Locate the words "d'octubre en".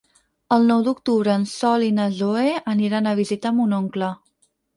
0.87-1.45